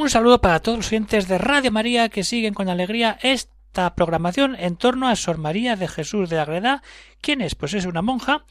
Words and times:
Un 0.00 0.08
saludo 0.08 0.40
para 0.40 0.60
todos 0.60 0.78
los 0.78 0.86
oyentes 0.86 1.28
de 1.28 1.36
Radio 1.36 1.70
María 1.70 2.08
que 2.08 2.24
siguen 2.24 2.54
con 2.54 2.70
alegría 2.70 3.18
esta 3.20 3.94
programación 3.94 4.56
en 4.58 4.76
torno 4.76 5.08
a 5.08 5.14
Sor 5.14 5.36
María 5.36 5.76
de 5.76 5.88
Jesús 5.88 6.30
de 6.30 6.38
Agreda. 6.38 6.82
¿Quién 7.20 7.42
es? 7.42 7.54
Pues 7.54 7.74
es 7.74 7.84
una 7.84 8.00
monja 8.00 8.46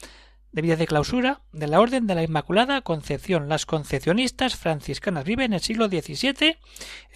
de 0.52 0.62
vida 0.62 0.76
de 0.76 0.86
clausura 0.86 1.40
de 1.52 1.66
la 1.68 1.80
Orden 1.80 2.06
de 2.06 2.14
la 2.14 2.22
Inmaculada 2.22 2.80
Concepción. 2.80 3.48
Las 3.48 3.66
concepcionistas 3.66 4.56
franciscanas 4.56 5.24
viven 5.24 5.46
en 5.46 5.54
el 5.54 5.60
siglo 5.60 5.88
XVII 5.88 6.58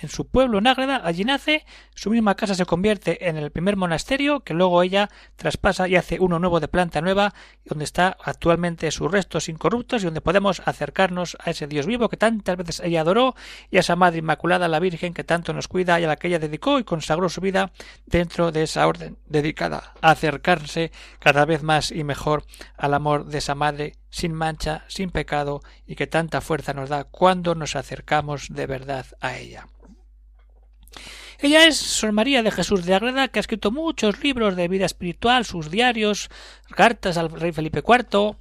en 0.01 0.09
su 0.09 0.27
pueblo 0.27 0.59
en 0.59 0.67
Ágreda. 0.67 1.01
Allí 1.05 1.25
nace, 1.25 1.65
su 1.95 2.11
misma 2.11 2.35
casa 2.37 2.55
se 2.55 2.67
convierte 2.67 3.29
en 3.29 3.37
el 3.37 3.51
primer 3.51 3.77
monasterio 3.77 4.41
que 4.41 4.55
luego 4.55 4.83
ella 4.83 5.11
traspasa 5.37 5.89
y 5.89 5.97
hace 5.97 6.19
uno 6.21 6.39
nuevo 6.39 6.61
de 6.61 6.69
planta 6.69 7.01
nueva, 7.01 7.35
donde 7.65 7.85
está 7.85 8.17
actualmente 8.23 8.91
sus 8.91 9.11
restos 9.11 9.49
incorruptos 9.49 10.03
y 10.03 10.05
donde 10.07 10.21
podemos 10.21 10.63
acercarnos 10.65 11.37
a 11.41 11.51
ese 11.51 11.67
Dios 11.67 11.87
vivo 11.87 12.09
que 12.09 12.17
tantas 12.17 12.57
veces 12.57 12.81
ella 12.85 13.01
adoró 13.01 13.35
y 13.71 13.77
a 13.77 13.81
esa 13.81 13.97
Madre 13.97 14.19
Inmaculada, 14.19 14.69
la 14.69 14.81
Virgen 14.81 15.15
que 15.15 15.25
tanto 15.25 15.53
nos 15.53 15.69
cuida 15.69 16.01
y 16.01 16.05
a 16.05 16.09
la 16.09 16.17
que 16.17 16.29
ella 16.29 16.39
dedicó 16.39 16.79
y 16.79 16.85
consagró 16.85 17.29
su 17.29 17.41
vida 17.41 17.73
dentro 18.07 18.53
de 18.53 18.63
esa 18.63 18.87
orden 18.87 19.17
dedicada 19.27 19.95
a 20.01 20.11
acercarse 20.11 20.93
cada 21.19 21.45
vez 21.45 21.63
más 21.63 21.91
y 21.91 22.05
mejor 22.05 22.45
al 22.77 22.95
amor 22.95 23.24
de 23.25 23.39
esa 23.39 23.55
Madre 23.55 23.95
sin 24.11 24.33
mancha, 24.33 24.85
sin 24.89 25.11
pecado 25.11 25.63
y 25.87 25.97
que 25.97 26.07
tanta 26.07 26.41
fuerza 26.41 26.73
nos 26.73 26.89
da 26.89 27.05
cuando 27.05 27.55
nos 27.55 27.77
acercamos 27.77 28.49
de 28.51 28.67
verdad 28.67 29.07
a 29.21 29.37
ella. 29.37 29.69
Ella 31.41 31.67
es 31.67 31.77
Sor 31.77 32.13
María 32.13 32.43
de 32.43 32.51
Jesús 32.51 32.85
de 32.85 32.95
Agreda, 32.95 33.29
que 33.29 33.39
ha 33.39 33.41
escrito 33.41 33.71
muchos 33.71 34.23
libros 34.23 34.57
de 34.57 34.69
vida 34.69 34.87
espiritual, 34.87 35.45
sus 35.45 35.71
diarios, 35.71 36.31
cartas 36.71 37.19
al 37.19 37.31
rey 37.31 37.53
Felipe 37.53 37.83
IV, 37.87 38.37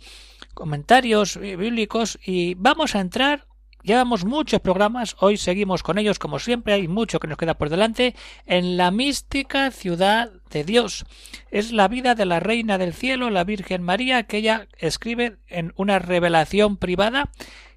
comentarios 0.54 1.38
bíblicos, 1.38 2.20
y 2.24 2.54
vamos 2.54 2.96
a 2.96 3.00
entrar 3.00 3.48
Llevamos 3.84 4.24
muchos 4.24 4.62
programas, 4.62 5.18
hoy 5.20 5.36
seguimos 5.36 5.84
con 5.84 5.98
ellos 5.98 6.18
como 6.18 6.40
siempre, 6.40 6.74
hay 6.74 6.88
mucho 6.88 7.20
que 7.20 7.28
nos 7.28 7.38
queda 7.38 7.56
por 7.56 7.70
delante, 7.70 8.16
en 8.46 8.78
la 8.78 8.92
mística 8.92 9.72
ciudad 9.72 10.32
de 10.52 10.64
Dios. 10.64 11.06
Es 11.52 11.74
la 11.74 11.90
vida 11.90 12.16
de 12.16 12.26
la 12.26 12.40
Reina 12.40 12.78
del 12.78 12.94
Cielo, 12.94 13.30
la 13.30 13.44
Virgen 13.44 13.84
María, 13.84 14.24
que 14.24 14.38
ella 14.38 14.70
escribe 14.78 15.36
en 15.50 15.74
una 15.76 16.00
revelación 16.00 16.78
privada 16.78 17.30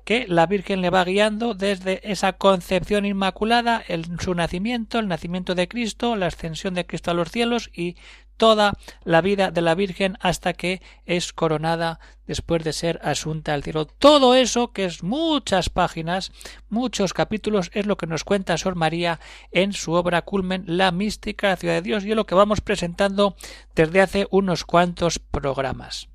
que 0.04 0.26
la 0.28 0.46
Virgen 0.46 0.82
le 0.82 0.90
va 0.90 1.04
guiando 1.04 1.54
desde 1.54 2.00
esa 2.08 2.34
concepción 2.34 3.04
inmaculada, 3.04 3.82
el, 3.88 4.06
su 4.20 4.32
nacimiento, 4.36 5.00
el 5.00 5.08
nacimiento 5.08 5.56
de 5.56 5.66
Cristo, 5.66 6.14
la 6.14 6.28
ascensión 6.28 6.74
de 6.74 6.86
Cristo 6.86 7.10
a 7.10 7.14
los 7.14 7.32
cielos 7.32 7.68
y 7.74 7.96
toda 8.36 8.74
la 9.04 9.20
vida 9.20 9.50
de 9.50 9.62
la 9.62 9.74
Virgen 9.74 10.16
hasta 10.20 10.52
que 10.52 10.82
es 11.04 11.32
coronada 11.32 12.00
después 12.26 12.64
de 12.64 12.72
ser 12.72 13.00
asunta 13.02 13.54
al 13.54 13.62
cielo. 13.62 13.86
Todo 13.86 14.34
eso, 14.34 14.72
que 14.72 14.84
es 14.84 15.02
muchas 15.02 15.70
páginas, 15.70 16.32
muchos 16.68 17.12
capítulos, 17.12 17.70
es 17.72 17.86
lo 17.86 17.96
que 17.96 18.06
nos 18.06 18.24
cuenta 18.24 18.58
Sor 18.58 18.74
María 18.74 19.20
en 19.52 19.72
su 19.72 19.92
obra 19.92 20.22
Culmen, 20.22 20.64
La 20.66 20.90
mística, 20.90 21.48
la 21.48 21.56
ciudad 21.56 21.74
de 21.74 21.82
Dios, 21.82 22.04
y 22.04 22.10
es 22.10 22.16
lo 22.16 22.26
que 22.26 22.34
vamos 22.34 22.60
presentando 22.60 23.36
desde 23.74 24.00
hace 24.00 24.26
unos 24.30 24.64
cuantos 24.64 25.18
programas. 25.18 26.08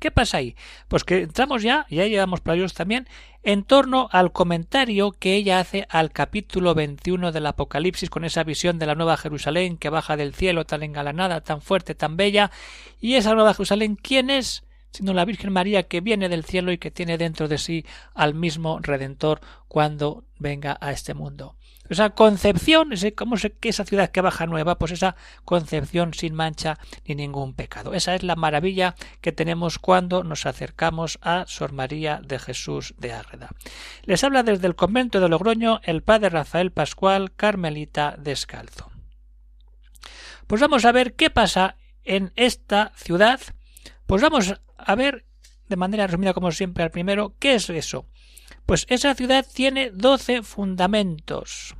¿Qué 0.00 0.10
pasa 0.10 0.38
ahí? 0.38 0.56
Pues 0.88 1.04
que 1.04 1.20
entramos 1.20 1.62
ya, 1.62 1.86
ya 1.90 2.06
llevamos 2.06 2.40
para 2.40 2.56
ellos 2.56 2.72
también, 2.72 3.06
en 3.42 3.64
torno 3.64 4.08
al 4.12 4.32
comentario 4.32 5.12
que 5.12 5.34
ella 5.34 5.60
hace 5.60 5.86
al 5.90 6.10
capítulo 6.10 6.74
21 6.74 7.32
del 7.32 7.44
Apocalipsis 7.44 8.08
con 8.08 8.24
esa 8.24 8.42
visión 8.42 8.78
de 8.78 8.86
la 8.86 8.94
Nueva 8.94 9.18
Jerusalén 9.18 9.76
que 9.76 9.90
baja 9.90 10.16
del 10.16 10.34
cielo 10.34 10.64
tan 10.64 10.82
engalanada, 10.82 11.42
tan 11.42 11.60
fuerte, 11.60 11.94
tan 11.94 12.16
bella. 12.16 12.50
Y 12.98 13.14
esa 13.14 13.34
Nueva 13.34 13.52
Jerusalén, 13.52 13.96
¿quién 13.96 14.30
es? 14.30 14.64
sino 14.90 15.12
la 15.12 15.24
Virgen 15.24 15.52
María 15.52 15.84
que 15.84 16.00
viene 16.00 16.28
del 16.28 16.44
cielo 16.44 16.72
y 16.72 16.78
que 16.78 16.90
tiene 16.90 17.16
dentro 17.16 17.46
de 17.46 17.58
sí 17.58 17.86
al 18.12 18.34
mismo 18.34 18.80
Redentor 18.80 19.40
cuando 19.68 20.24
venga 20.38 20.76
a 20.80 20.90
este 20.90 21.14
mundo. 21.14 21.54
Esa 21.90 22.10
concepción, 22.10 22.92
ese, 22.92 23.14
¿cómo 23.14 23.36
sé 23.36 23.50
que 23.50 23.68
esa 23.68 23.84
ciudad 23.84 24.12
que 24.12 24.20
baja 24.20 24.46
nueva? 24.46 24.78
Pues 24.78 24.92
esa 24.92 25.16
concepción 25.44 26.14
sin 26.14 26.36
mancha 26.36 26.78
ni 27.04 27.16
ningún 27.16 27.52
pecado. 27.52 27.94
Esa 27.94 28.14
es 28.14 28.22
la 28.22 28.36
maravilla 28.36 28.94
que 29.20 29.32
tenemos 29.32 29.80
cuando 29.80 30.22
nos 30.22 30.46
acercamos 30.46 31.18
a 31.20 31.46
Sor 31.48 31.72
María 31.72 32.20
de 32.24 32.38
Jesús 32.38 32.94
de 32.98 33.12
Ágreda. 33.12 33.50
Les 34.04 34.22
habla 34.22 34.44
desde 34.44 34.68
el 34.68 34.76
convento 34.76 35.18
de 35.18 35.28
Logroño 35.28 35.80
el 35.82 36.04
padre 36.04 36.28
Rafael 36.28 36.70
Pascual, 36.70 37.32
Carmelita 37.34 38.14
Descalzo. 38.16 38.92
Pues 40.46 40.60
vamos 40.60 40.84
a 40.84 40.92
ver 40.92 41.14
qué 41.14 41.28
pasa 41.28 41.74
en 42.04 42.32
esta 42.36 42.92
ciudad. 42.94 43.40
Pues 44.06 44.22
vamos 44.22 44.54
a 44.78 44.94
ver 44.94 45.24
de 45.68 45.74
manera 45.76 46.06
resumida 46.06 46.34
como 46.34 46.52
siempre 46.52 46.84
al 46.84 46.92
primero, 46.92 47.34
¿qué 47.40 47.56
es 47.56 47.68
eso? 47.68 48.06
Pues 48.64 48.86
esa 48.88 49.16
ciudad 49.16 49.44
tiene 49.52 49.90
doce 49.90 50.44
fundamentos 50.44 51.74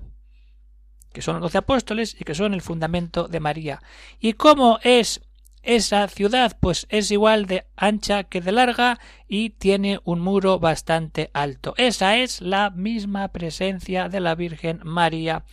que 1.12 1.22
son 1.22 1.37
los 1.37 1.43
doce 1.43 1.59
apóstoles 1.59 2.16
y 2.19 2.25
que 2.25 2.34
son 2.34 2.54
el 2.54 2.62
fundamento 2.62 3.28
de 3.28 3.41
María. 3.41 3.82
¿Y 4.21 4.34
cómo 4.34 4.78
es 4.82 5.21
esa 5.62 6.09
ciudad? 6.09 6.56
Pues 6.60 6.87
es 6.88 7.10
igual 7.10 7.47
de 7.47 7.66
ancha 7.76 8.25
que 8.25 8.41
de 8.41 8.53
larga 8.53 8.98
y 9.28 9.50
tiene 9.50 10.00
un 10.04 10.21
muro 10.21 10.59
bastante 10.59 11.31
alto. 11.34 11.75
Esa 11.76 12.16
es 12.16 12.41
la 12.41 12.71
misma 12.71 13.28
presencia 13.28 14.09
de 14.09 14.21
la 14.21 14.34
Virgen 14.34 14.81
María. 14.84 15.44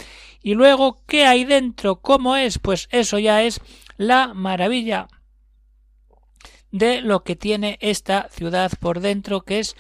Y 0.41 0.53
luego, 0.53 1.01
¿qué 1.07 1.25
hay 1.25 1.43
dentro? 1.43 1.97
¿Cómo 1.97 2.35
es? 2.35 2.59
Pues 2.59 2.87
eso 2.91 3.19
ya 3.19 3.43
es 3.43 3.59
la 3.97 4.33
maravilla 4.33 5.07
de 6.71 7.01
lo 7.01 7.23
que 7.23 7.35
tiene 7.35 7.77
esta 7.81 8.29
ciudad 8.29 8.71
por 8.79 8.99
dentro, 8.99 9.41
que 9.41 9.59
es 9.59 9.75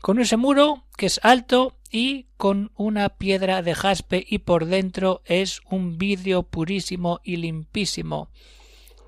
con 0.00 0.20
ese 0.20 0.36
muro 0.36 0.84
que 0.96 1.06
es 1.06 1.20
alto 1.22 1.76
y 1.90 2.26
con 2.36 2.70
una 2.76 3.08
piedra 3.10 3.62
de 3.62 3.74
jaspe 3.74 4.24
y 4.28 4.38
por 4.38 4.66
dentro 4.66 5.22
es 5.24 5.60
un 5.70 5.98
vidrio 5.98 6.44
purísimo 6.44 7.20
y 7.24 7.36
limpísimo. 7.36 8.28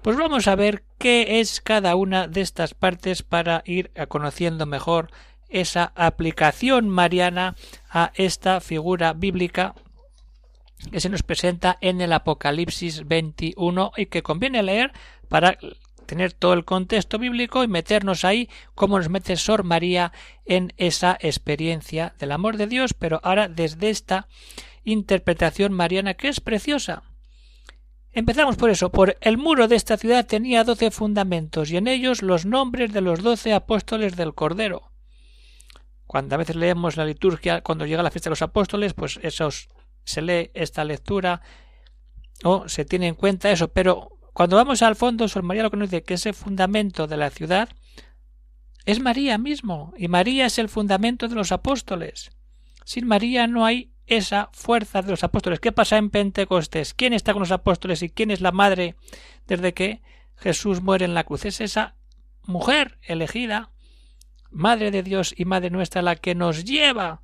Pues 0.03 0.16
vamos 0.16 0.48
a 0.48 0.56
ver 0.56 0.82
qué 0.98 1.41
es 1.41 1.60
cada 1.60 1.94
una 1.94 2.26
de 2.26 2.41
estas 2.41 2.75
partes 2.75 3.22
para 3.22 3.62
ir 3.65 3.93
conociendo 4.09 4.66
mejor 4.66 5.10
esa 5.48 5.93
aplicación 5.94 6.88
mariana 6.88 7.54
a 7.88 8.10
esta 8.15 8.60
figura 8.60 9.12
bíblica 9.12 9.75
que 10.91 11.00
se 11.00 11.09
nos 11.09 11.22
presenta 11.22 11.78
en 11.81 12.00
el 12.00 12.12
Apocalipsis 12.12 13.06
21 13.06 13.93
y 13.97 14.06
que 14.06 14.22
conviene 14.22 14.62
leer 14.62 14.93
para 15.28 15.56
tener 16.03 16.33
todo 16.33 16.53
el 16.53 16.65
contexto 16.65 17.19
bíblico 17.19 17.65
y 17.65 17.69
meternos 17.69 18.25
ahí 18.25 18.49
como 18.75 18.99
nos 18.99 19.09
mete 19.09 19.37
Sor 19.37 19.65
María 19.65 20.13
en 20.45 20.73
esa 20.77 21.17
experiencia 21.21 22.15
del 22.19 22.33
amor 22.33 22.57
de 22.57 22.67
Dios, 22.67 22.95
pero 22.95 23.21
ahora 23.23 23.49
desde 23.49 23.91
esta 23.91 24.29
interpretación 24.85 25.73
mariana 25.73 26.15
que 26.15 26.29
es 26.29 26.41
preciosa. 26.41 27.03
Empezamos 28.15 28.56
por 28.56 28.69
eso, 28.69 28.93
por 28.93 29.17
el 29.23 29.38
muro 29.38 29.69
de 29.69 29.76
esta 29.76 29.97
ciudad 29.97 30.26
tenía 30.26 30.65
doce 30.65 30.91
fundamentos 30.91 31.71
y 31.71 31.79
en 31.79 31.88
ellos 31.88 32.21
los 32.21 32.44
nombres 32.44 32.93
de 32.93 33.00
los 33.00 33.23
doce 33.23 33.55
apóstoles 33.55 34.17
del 34.17 34.35
Cordero. 34.35 34.91
Cuando 36.06 36.35
a 36.35 36.38
veces 36.38 36.56
leemos 36.56 36.99
la 36.99 37.06
liturgia, 37.06 37.62
cuando 37.62 37.87
llega 37.87 38.03
la 38.03 38.11
fiesta 38.11 38.29
de 38.29 38.32
los 38.32 38.43
apóstoles, 38.43 38.93
pues 38.93 39.19
esos 39.23 39.69
se 40.05 40.21
lee 40.21 40.50
esta 40.53 40.85
lectura 40.85 41.41
o 42.44 42.69
se 42.69 42.85
tiene 42.85 43.09
en 43.09 43.15
cuenta 43.15 43.50
eso, 43.50 43.69
pero 43.69 44.19
cuando 44.32 44.56
vamos 44.56 44.82
al 44.82 44.96
fondo, 44.96 45.29
Sor 45.29 45.43
María 45.43 45.62
lo 45.62 45.70
que 45.70 45.76
nos 45.76 45.90
dice 45.90 46.05
que 46.05 46.14
ese 46.14 46.32
fundamento 46.32 47.06
de 47.06 47.17
la 47.17 47.31
ciudad 47.31 47.69
es 48.84 49.00
María 49.00 49.38
mismo, 49.38 49.93
y 49.96 50.08
María 50.08 50.46
es 50.46 50.58
el 50.58 50.69
fundamento 50.69 51.29
de 51.29 51.34
los 51.34 51.52
apóstoles. 51.52 52.31
Sin 52.84 53.06
María 53.06 53.46
no 53.46 53.64
hay 53.64 53.93
esa 54.06 54.50
fuerza 54.52 55.02
de 55.02 55.11
los 55.11 55.23
apóstoles. 55.23 55.61
¿Qué 55.61 55.70
pasa 55.70 55.99
en 55.99 56.11
Pentecostés? 56.11 56.94
¿Quién 56.94 57.12
está 57.12 57.32
con 57.32 57.40
los 57.40 57.52
apóstoles 57.52 58.02
y 58.02 58.11
quién 58.11 58.31
es 58.31 58.40
la 58.40 58.52
madre 58.52 58.96
desde 59.46 59.75
que 59.75 60.02
Jesús 60.37 60.82
muere 60.82 61.05
en 61.05 61.14
la 61.14 61.25
cruz? 61.25 61.44
Es 61.44 61.61
esa 61.61 61.94
mujer 62.44 62.99
elegida, 63.02 63.70
Madre 64.50 64.90
de 64.90 65.02
Dios 65.02 65.35
y 65.37 65.44
Madre 65.46 65.70
nuestra, 65.70 66.02
la 66.02 66.17
que 66.17 66.35
nos 66.35 66.64
lleva 66.64 67.23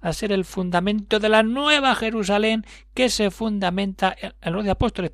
a 0.00 0.12
ser 0.14 0.32
el 0.32 0.46
fundamento 0.46 1.18
de 1.18 1.28
la 1.28 1.42
nueva 1.42 1.94
Jerusalén 1.94 2.64
que 2.94 3.10
se 3.10 3.30
fundamenta 3.30 4.16
en 4.40 4.52
los 4.52 4.66
apóstoles 4.66 5.10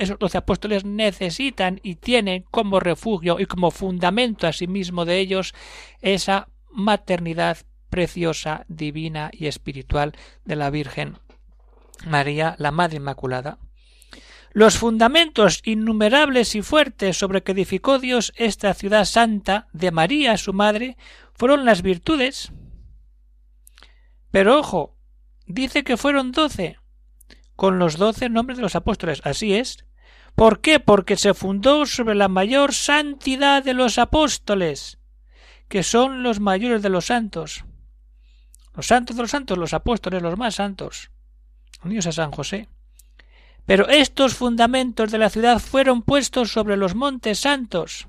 esos 0.00 0.18
doce 0.18 0.38
apóstoles 0.38 0.84
necesitan 0.84 1.78
y 1.82 1.96
tienen 1.96 2.44
como 2.50 2.80
refugio 2.80 3.38
y 3.38 3.46
como 3.46 3.70
fundamento 3.70 4.46
a 4.46 4.52
sí 4.52 4.66
mismo 4.66 5.04
de 5.04 5.18
ellos 5.18 5.54
esa 6.00 6.48
maternidad 6.70 7.58
preciosa, 7.90 8.64
divina 8.68 9.30
y 9.32 9.46
espiritual 9.46 10.12
de 10.44 10.56
la 10.56 10.70
Virgen 10.70 11.18
María, 12.06 12.54
la 12.58 12.70
Madre 12.70 12.96
Inmaculada. 12.96 13.58
Los 14.52 14.78
fundamentos 14.78 15.60
innumerables 15.64 16.54
y 16.54 16.62
fuertes 16.62 17.18
sobre 17.18 17.42
que 17.42 17.52
edificó 17.52 17.98
Dios 17.98 18.32
esta 18.36 18.72
ciudad 18.74 19.04
santa 19.04 19.68
de 19.72 19.90
María, 19.90 20.36
su 20.38 20.52
madre, 20.52 20.96
fueron 21.34 21.64
las 21.64 21.82
virtudes. 21.82 22.52
Pero 24.30 24.58
ojo, 24.58 24.96
dice 25.46 25.84
que 25.84 25.96
fueron 25.96 26.32
doce, 26.32 26.78
con 27.54 27.78
los 27.78 27.96
doce 27.98 28.28
nombres 28.28 28.56
de 28.56 28.62
los 28.62 28.74
apóstoles. 28.74 29.20
Así 29.24 29.54
es. 29.54 29.84
¿Por 30.40 30.62
qué? 30.62 30.80
Porque 30.80 31.18
se 31.18 31.34
fundó 31.34 31.84
sobre 31.84 32.14
la 32.14 32.28
mayor 32.28 32.72
santidad 32.72 33.62
de 33.62 33.74
los 33.74 33.98
apóstoles, 33.98 34.96
que 35.68 35.82
son 35.82 36.22
los 36.22 36.40
mayores 36.40 36.80
de 36.80 36.88
los 36.88 37.04
santos. 37.04 37.66
Los 38.74 38.86
santos 38.86 39.16
de 39.16 39.22
los 39.22 39.30
santos, 39.30 39.58
los 39.58 39.74
apóstoles, 39.74 40.22
los 40.22 40.38
más 40.38 40.54
santos, 40.54 41.10
unidos 41.84 42.06
a 42.06 42.12
San 42.12 42.30
José. 42.30 42.70
Pero 43.66 43.90
estos 43.90 44.34
fundamentos 44.34 45.10
de 45.10 45.18
la 45.18 45.28
ciudad 45.28 45.58
fueron 45.58 46.00
puestos 46.00 46.50
sobre 46.50 46.78
los 46.78 46.94
montes 46.94 47.40
santos. 47.40 48.08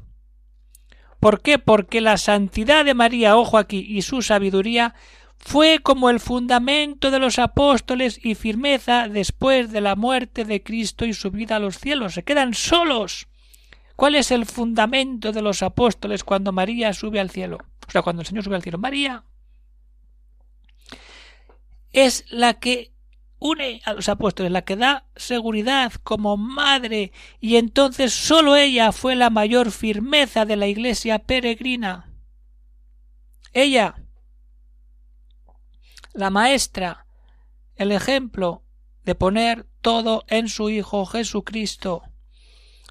¿Por 1.20 1.42
qué? 1.42 1.60
Porque 1.60 2.00
la 2.00 2.16
santidad 2.16 2.86
de 2.86 2.94
María, 2.94 3.36
ojo 3.36 3.58
aquí, 3.58 3.86
y 3.86 4.04
su 4.04 4.22
sabiduría 4.22 4.96
fue 5.44 5.80
como 5.80 6.10
el 6.10 6.20
fundamento 6.20 7.12
de 7.12 7.20
los 7.20 7.40
apóstoles 7.40 8.20
y 8.24 8.36
firmeza 8.36 9.08
después 9.08 9.72
de 9.72 9.82
la 9.82 9.96
muerte 9.96 10.46
de 10.46 10.64
Cristo 10.64 11.06
y 11.06 11.14
su 11.14 11.32
vida 11.32 11.58
a 11.58 11.60
los 11.60 11.78
cielos. 11.78 12.14
Se 12.14 12.24
quedan 12.24 12.54
solos. 12.54 13.28
¿Cuál 13.96 14.16
es 14.16 14.32
el 14.32 14.46
fundamento 14.46 15.32
de 15.32 15.42
los 15.42 15.62
apóstoles 15.62 16.24
cuando 16.24 16.52
María 16.52 16.94
sube 16.94 17.20
al 17.20 17.30
cielo? 17.30 17.58
O 17.88 17.92
sea, 17.92 18.02
cuando 18.02 18.22
el 18.22 18.28
Señor 18.28 18.44
sube 18.44 18.56
al 18.56 18.64
cielo. 18.64 18.78
María 18.78 19.24
es 21.92 22.26
la 22.30 22.56
que 22.56 22.94
une 23.40 23.82
a 23.86 23.94
los 23.94 24.08
apóstoles, 24.08 24.52
la 24.52 24.62
que 24.62 24.76
da 24.76 25.06
seguridad 25.16 25.92
como 26.04 26.38
madre, 26.38 27.12
y 27.40 27.56
entonces 27.56 28.14
sólo 28.14 28.56
ella 28.56 28.92
fue 28.92 29.16
la 29.16 29.30
mayor 29.30 29.72
firmeza 29.72 30.46
de 30.46 30.56
la 30.56 30.68
iglesia 30.68 31.20
peregrina. 31.20 32.08
Ella, 33.52 34.01
la 36.14 36.30
maestra, 36.30 37.06
el 37.76 37.92
ejemplo 37.92 38.64
de 39.04 39.16
poner 39.16 39.66
todo 39.82 40.24
en 40.28 40.48
su 40.48 40.70
Hijo 40.70 41.06
Jesucristo, 41.06 42.04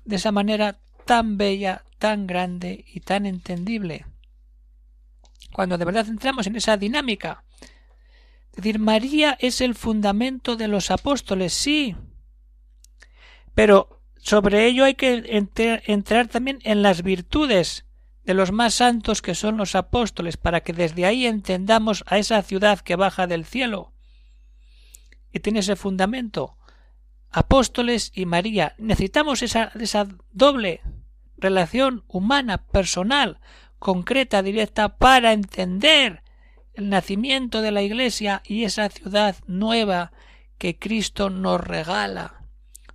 de 0.05 0.17
esa 0.17 0.33
manera 0.33 0.79
tan 1.05 1.37
bella, 1.37 1.85
tan 1.99 2.27
grande 2.27 2.85
y 2.93 3.01
tan 3.01 3.27
entendible. 3.27 4.07
Cuando 5.53 5.79
de 5.79 5.85
verdad 5.85 6.09
entramos 6.09 6.47
en 6.47 6.57
esa 6.57 6.77
dinámica 6.77 7.45
es 8.51 8.57
decir, 8.57 8.79
María 8.79 9.37
es 9.41 9.61
el 9.61 9.75
fundamento 9.75 10.57
de 10.57 10.69
los 10.69 10.91
apóstoles, 10.91 11.53
sí. 11.53 11.97
Pero 13.55 14.01
sobre 14.17 14.67
ello 14.67 14.85
hay 14.85 14.95
que 14.95 15.23
entrar, 15.87 16.29
también 16.29 16.59
en 16.65 16.83
las 16.83 17.03
virtudes 17.03 17.85
de 18.25 18.35
los 18.35 18.53
más 18.53 18.75
santos 18.75 19.23
que 19.23 19.35
son 19.35 19.57
los 19.57 19.75
apóstoles, 19.75 20.37
para 20.37 20.61
que 20.61 20.73
desde 20.73 21.07
ahí 21.07 21.27
entendamos 21.27 22.05
a 22.07 22.19
esa 22.19 22.43
ciudad 22.43 22.81
que 22.81 22.97
baja 22.97 23.27
del 23.27 23.45
cielo 23.45 23.93
y 25.33 25.41
tiene 25.41 25.61
ese 25.61 25.77
fundamento. 25.77 26.57
Apóstoles 27.31 28.11
y 28.15 28.27
María. 28.27 28.75
Necesitamos 28.79 29.43
esa, 29.43 29.73
esa 29.79 30.09
doble 30.33 30.81
relación 31.37 32.05
humana, 32.09 32.67
personal, 32.67 33.41
concreta, 33.79 34.43
directa, 34.43 34.99
para 34.99 35.33
entender 35.33 36.23
el 36.75 36.89
nacimiento 36.89 37.63
de 37.63 37.73
la 37.73 37.83
Iglesia 37.83 38.43
y 38.45 38.65
esa 38.65 38.89
ciudad 38.89 39.37
nueva 39.47 40.13
que 40.59 40.79
Cristo 40.79 41.31
nos 41.31 41.61
regala. 41.61 42.45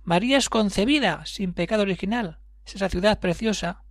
María 0.04 0.38
es 0.38 0.48
concebida 0.48 1.26
sin 1.26 1.52
pecado 1.52 1.82
original, 1.82 2.38
es 2.64 2.76
esa 2.76 2.88
ciudad 2.88 3.18
preciosa. 3.18 3.82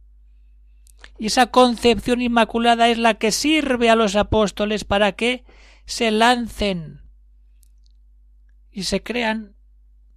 Y 1.18 1.28
esa 1.28 1.48
concepción 1.48 2.22
inmaculada 2.22 2.90
es 2.90 2.98
la 2.98 3.14
que 3.16 3.32
sirve 3.32 3.90
a 3.90 3.96
los 3.96 4.16
apóstoles 4.16 4.84
para 4.84 5.14
que 5.14 5.44
se 5.86 6.12
lancen 6.12 7.02
y 8.72 8.84
se 8.84 9.02
crean 9.02 9.56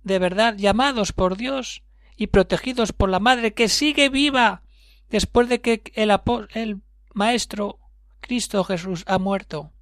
de 0.02 0.18
verdad 0.18 0.56
llamados 0.56 1.12
por 1.12 1.36
Dios 1.36 1.84
y 2.16 2.28
protegidos 2.28 2.92
por 2.92 3.08
la 3.08 3.20
Madre 3.20 3.54
que 3.54 3.68
sigue 3.68 4.08
viva 4.08 4.62
después 5.10 5.48
de 5.48 5.60
que 5.60 5.82
el, 5.94 6.12
el 6.54 6.82
Maestro 7.14 7.78
Cristo 8.20 8.64
Jesús 8.64 9.04
ha 9.06 9.18
muerto, 9.18 9.72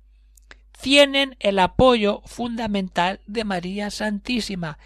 tienen 0.80 1.36
el 1.40 1.58
apoyo 1.58 2.22
fundamental 2.26 3.20
de 3.26 3.44
María 3.44 3.90
Santísima. 3.90 4.78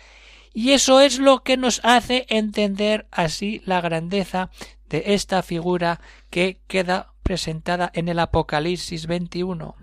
Y 0.52 0.70
eso 0.72 1.00
es 1.00 1.18
lo 1.18 1.42
que 1.42 1.56
nos 1.56 1.80
hace 1.84 2.26
entender 2.28 3.06
así 3.10 3.62
la 3.64 3.80
grandeza 3.80 4.50
de 4.90 5.14
esta 5.14 5.42
figura 5.42 6.00
que 6.28 6.60
queda 6.66 7.14
presentada 7.22 7.90
en 7.94 8.08
el 8.08 8.18
Apocalipsis 8.18 9.06
21. 9.06 9.76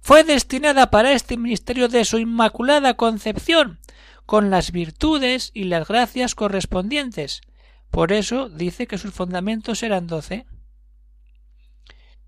Fue 0.00 0.22
destinada 0.24 0.90
para 0.90 1.12
este 1.12 1.38
ministerio 1.38 1.88
de 1.88 2.04
su 2.04 2.18
Inmaculada 2.18 2.94
Concepción, 2.94 3.78
con 4.26 4.50
las 4.50 4.70
virtudes 4.70 5.50
y 5.54 5.64
las 5.64 5.88
gracias 5.88 6.34
correspondientes. 6.34 7.40
Por 7.90 8.12
eso 8.12 8.50
dice 8.50 8.86
que 8.86 8.98
sus 8.98 9.14
fundamentos 9.14 9.82
eran 9.82 10.06
doce 10.06 10.46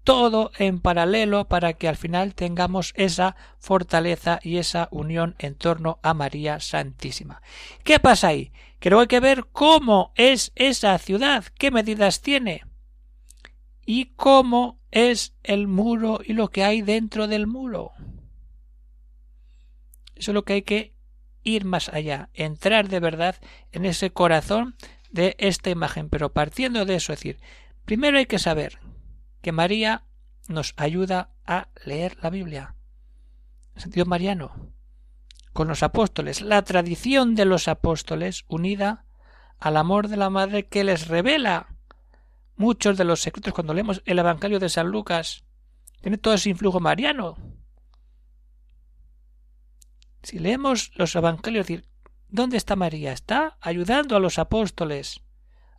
todo 0.06 0.52
en 0.56 0.78
paralelo 0.78 1.48
para 1.48 1.72
que 1.72 1.88
al 1.88 1.96
final 1.96 2.36
tengamos 2.36 2.92
esa 2.94 3.34
fortaleza 3.58 4.38
y 4.40 4.58
esa 4.58 4.86
unión 4.92 5.34
en 5.40 5.56
torno 5.56 5.98
a 6.00 6.14
María 6.14 6.60
Santísima. 6.60 7.42
¿Qué 7.82 7.98
pasa 7.98 8.28
ahí? 8.28 8.52
Que 8.78 8.90
luego 8.90 9.02
hay 9.02 9.08
que 9.08 9.20
ver 9.20 9.46
cómo 9.52 10.12
es 10.16 10.52
esa 10.54 10.96
ciudad, 10.98 11.44
qué 11.58 11.70
medidas 11.70 12.20
tiene 12.20 12.62
y 13.86 14.06
cómo 14.16 14.80
es 14.90 15.34
el 15.42 15.68
muro 15.68 16.20
y 16.24 16.32
lo 16.32 16.48
que 16.48 16.64
hay 16.64 16.82
dentro 16.82 17.28
del 17.28 17.46
muro. 17.46 17.92
Eso 20.14 20.30
es 20.30 20.34
lo 20.34 20.44
que 20.44 20.54
hay 20.54 20.62
que 20.62 20.94
ir 21.42 21.64
más 21.64 21.88
allá, 21.88 22.28
entrar 22.34 22.88
de 22.88 23.00
verdad 23.00 23.36
en 23.70 23.84
ese 23.84 24.10
corazón 24.10 24.76
de 25.10 25.36
esta 25.38 25.70
imagen. 25.70 26.10
Pero 26.10 26.32
partiendo 26.32 26.84
de 26.84 26.96
eso, 26.96 27.12
es 27.12 27.20
decir, 27.20 27.40
primero 27.84 28.18
hay 28.18 28.26
que 28.26 28.38
saber 28.38 28.80
que 29.40 29.52
María 29.52 30.04
nos 30.48 30.74
ayuda 30.76 31.30
a 31.44 31.68
leer 31.84 32.16
la 32.22 32.30
Biblia. 32.30 32.74
En 33.74 33.82
sentido 33.82 34.06
mariano. 34.06 34.72
Con 35.56 35.68
los 35.68 35.82
apóstoles. 35.82 36.42
La 36.42 36.60
tradición 36.60 37.34
de 37.34 37.46
los 37.46 37.66
apóstoles 37.66 38.44
unida 38.46 39.06
al 39.58 39.78
amor 39.78 40.08
de 40.08 40.18
la 40.18 40.28
Madre 40.28 40.66
que 40.66 40.84
les 40.84 41.08
revela 41.08 41.78
muchos 42.56 42.98
de 42.98 43.04
los 43.04 43.22
secretos 43.22 43.54
cuando 43.54 43.72
leemos 43.72 44.02
el 44.04 44.18
Evangelio 44.18 44.58
de 44.58 44.68
San 44.68 44.88
Lucas. 44.88 45.44
Tiene 46.02 46.18
todo 46.18 46.34
ese 46.34 46.50
influjo 46.50 46.78
mariano. 46.78 47.38
Si 50.22 50.38
leemos 50.38 50.90
los 50.94 51.16
Evangelios, 51.16 51.66
¿dónde 52.28 52.58
está 52.58 52.76
María? 52.76 53.14
Está 53.14 53.56
ayudando 53.62 54.14
a 54.14 54.20
los 54.20 54.38
apóstoles, 54.38 55.22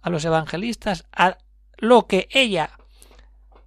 a 0.01 0.10
los 0.10 0.25
evangelistas, 0.25 1.05
a 1.12 1.38
lo 1.77 2.07
que 2.07 2.27
ella 2.31 2.72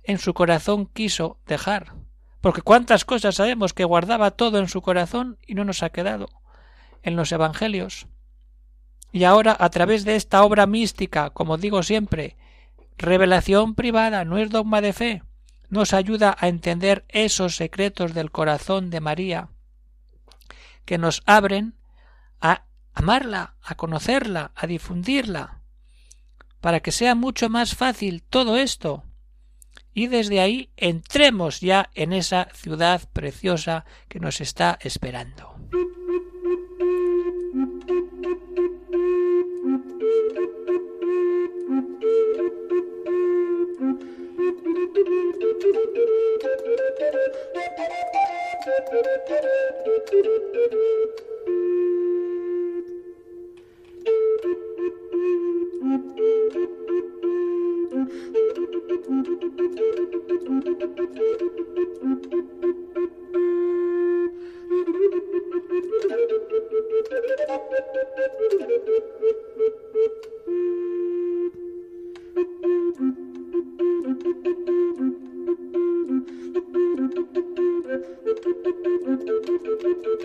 en 0.03 0.19
su 0.19 0.35
corazón 0.35 0.87
quiso 0.87 1.39
dejar. 1.47 2.00
Porque 2.41 2.63
cuántas 2.63 3.05
cosas 3.05 3.35
sabemos 3.37 3.73
que 3.73 3.85
guardaba 3.85 4.31
todo 4.31 4.59
en 4.59 4.69
su 4.69 4.81
corazón 4.83 5.39
y 5.47 5.55
no 5.55 5.65
nos 5.65 5.83
ha 5.83 5.91
quedado 5.91 6.29
en 7.03 7.17
los 7.17 7.33
Evangelios. 7.33 8.07
Y 9.13 9.25
ahora, 9.25 9.57
a 9.59 9.71
través 9.71 10.05
de 10.05 10.17
esta 10.17 10.43
obra 10.45 10.67
mística, 10.67 11.31
como 11.31 11.57
digo 11.57 11.83
siempre, 11.83 12.37
revelación 12.97 13.75
privada, 13.75 14.25
no 14.25 14.39
es 14.39 14.51
dogma 14.51 14.81
de 14.81 14.93
fe, 14.93 15.23
nos 15.69 15.93
ayuda 15.93 16.37
a 16.39 16.49
entender 16.49 17.05
esos 17.09 17.57
secretos 17.57 18.15
del 18.15 18.31
corazón 18.31 18.91
de 18.91 19.01
María, 19.01 19.49
que 20.85 20.99
nos 20.99 21.23
abren 21.27 21.75
a 22.41 22.65
amarla, 22.93 23.57
a 23.63 23.75
conocerla, 23.75 24.53
a 24.55 24.67
difundirla, 24.67 25.61
para 26.61 26.81
que 26.81 26.93
sea 26.93 27.15
mucho 27.15 27.49
más 27.49 27.75
fácil 27.75 28.23
todo 28.23 28.57
esto, 28.57 29.05
y 30.01 30.07
desde 30.07 30.41
ahí 30.41 30.71
entremos 30.79 31.61
ya 31.61 31.91
en 31.95 32.15
esa 32.15 32.49
ciudad 32.55 33.03
preciosa 33.13 33.85
que 34.09 34.19
nos 34.19 34.41
está 34.41 34.79
esperando. 34.81 35.60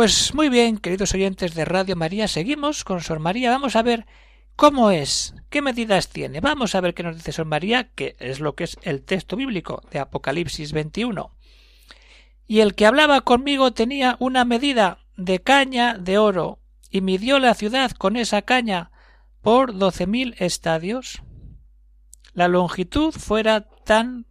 Pues 0.00 0.32
muy 0.34 0.48
bien, 0.48 0.78
queridos 0.78 1.12
oyentes 1.12 1.54
de 1.54 1.66
Radio 1.66 1.94
María, 1.94 2.26
seguimos 2.26 2.84
con 2.84 3.02
Sor 3.02 3.18
María. 3.18 3.50
Vamos 3.50 3.76
a 3.76 3.82
ver 3.82 4.06
cómo 4.56 4.90
es, 4.90 5.34
qué 5.50 5.60
medidas 5.60 6.08
tiene. 6.08 6.40
Vamos 6.40 6.74
a 6.74 6.80
ver 6.80 6.94
qué 6.94 7.02
nos 7.02 7.16
dice 7.16 7.32
Sor 7.32 7.46
María, 7.46 7.90
que 7.92 8.16
es 8.18 8.40
lo 8.40 8.54
que 8.54 8.64
es 8.64 8.78
el 8.82 9.02
texto 9.02 9.36
bíblico 9.36 9.82
de 9.90 9.98
Apocalipsis 9.98 10.72
21. 10.72 11.34
Y 12.46 12.60
el 12.60 12.74
que 12.74 12.86
hablaba 12.86 13.20
conmigo 13.20 13.72
tenía 13.72 14.16
una 14.20 14.44
medida 14.44 15.00
de 15.16 15.42
caña 15.42 15.98
de 15.98 16.18
oro, 16.18 16.60
y 16.90 17.02
midió 17.02 17.38
la 17.38 17.54
ciudad 17.54 17.92
con 17.92 18.16
esa 18.16 18.42
caña 18.42 18.90
por 19.42 19.76
doce 19.76 20.06
mil 20.06 20.34
estadios. 20.38 21.22
La 22.32 22.48
longitud 22.48 23.12
fuera 23.12 23.68
tan 23.84 24.26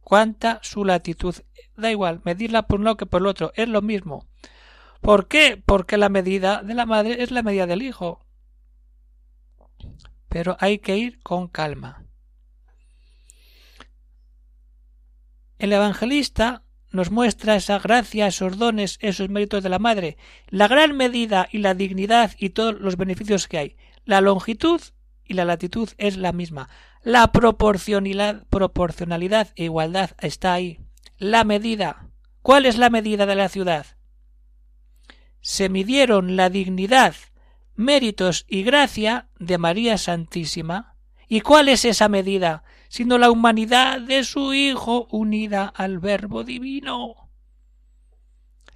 cuanta 0.00 0.58
su 0.62 0.84
latitud. 0.84 1.34
Da 1.76 1.90
igual, 1.90 2.20
medirla 2.24 2.66
por 2.66 2.80
un 2.80 2.84
lado 2.84 2.96
que 2.96 3.06
por 3.06 3.22
el 3.22 3.26
otro, 3.26 3.52
es 3.54 3.68
lo 3.68 3.80
mismo. 3.80 4.26
¿Por 5.00 5.28
qué? 5.28 5.62
Porque 5.64 5.96
la 5.96 6.10
medida 6.10 6.62
de 6.62 6.74
la 6.74 6.84
madre 6.84 7.22
es 7.22 7.30
la 7.30 7.42
medida 7.42 7.66
del 7.66 7.82
hijo. 7.82 8.26
Pero 10.30 10.56
hay 10.60 10.78
que 10.78 10.96
ir 10.96 11.20
con 11.22 11.46
calma. 11.48 12.06
El 15.58 15.74
evangelista 15.74 16.62
nos 16.90 17.10
muestra 17.10 17.56
esa 17.56 17.78
gracia, 17.78 18.26
esos 18.26 18.56
dones, 18.56 18.96
esos 19.02 19.28
méritos 19.28 19.62
de 19.62 19.68
la 19.68 19.78
madre, 19.78 20.16
la 20.48 20.66
gran 20.66 20.96
medida 20.96 21.46
y 21.52 21.58
la 21.58 21.74
dignidad 21.74 22.32
y 22.38 22.50
todos 22.50 22.80
los 22.80 22.96
beneficios 22.96 23.46
que 23.46 23.58
hay. 23.58 23.76
La 24.06 24.22
longitud 24.22 24.80
y 25.24 25.34
la 25.34 25.44
latitud 25.44 25.90
es 25.98 26.16
la 26.16 26.32
misma. 26.32 26.70
La 27.02 27.30
proporcionalidad, 27.30 28.46
proporcionalidad 28.48 29.48
e 29.56 29.64
igualdad 29.64 30.12
está 30.20 30.54
ahí. 30.54 30.80
La 31.18 31.44
medida. 31.44 32.08
¿Cuál 32.40 32.64
es 32.64 32.78
la 32.78 32.88
medida 32.88 33.26
de 33.26 33.34
la 33.34 33.50
ciudad? 33.50 33.84
se 35.40 35.68
midieron 35.68 36.36
la 36.36 36.50
dignidad, 36.50 37.14
méritos 37.80 38.46
y 38.48 38.62
gracia 38.62 39.28
de 39.38 39.58
María 39.58 39.98
Santísima. 39.98 40.96
¿Y 41.28 41.40
cuál 41.40 41.68
es 41.68 41.84
esa 41.84 42.08
medida? 42.08 42.62
sino 42.90 43.18
la 43.18 43.30
humanidad 43.30 44.00
de 44.00 44.24
su 44.24 44.52
Hijo 44.52 45.06
unida 45.12 45.68
al 45.68 46.00
Verbo 46.00 46.42
Divino. 46.42 47.30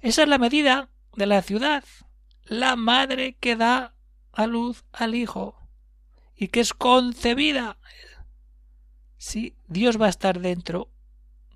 Esa 0.01 0.23
es 0.23 0.29
la 0.29 0.37
medida 0.37 0.89
de 1.17 1.25
la 1.25 1.41
ciudad, 1.41 1.83
la 2.45 2.77
madre 2.77 3.35
que 3.35 3.57
da 3.57 3.93
a 4.31 4.47
luz 4.47 4.85
al 4.93 5.15
Hijo 5.15 5.67
y 6.33 6.47
que 6.47 6.61
es 6.61 6.73
concebida. 6.73 7.77
Sí, 9.17 9.57
Dios 9.67 9.99
va 9.99 10.05
a 10.05 10.09
estar 10.09 10.39
dentro 10.39 10.89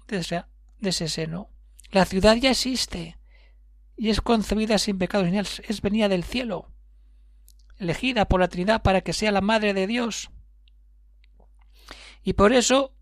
de 0.07 0.17
ese, 0.17 0.43
de 0.79 0.89
ese 0.89 1.07
seno. 1.07 1.49
La 1.91 2.03
ciudad 2.03 2.35
ya 2.35 2.51
existe 2.51 3.17
y 3.95 4.09
es 4.09 4.19
concebida 4.19 4.79
sin 4.79 4.97
pecado 4.97 5.23
es 5.23 5.81
venida 5.81 6.09
del 6.09 6.25
cielo, 6.25 6.73
elegida 7.79 8.27
por 8.27 8.39
la 8.39 8.47
Trinidad 8.47 8.81
para 8.81 9.01
que 9.01 9.13
sea 9.13 9.31
la 9.31 9.41
Madre 9.41 9.73
de 9.73 9.87
Dios. 9.87 10.29
Y 12.23 12.33
por 12.33 12.53
eso 12.53 12.93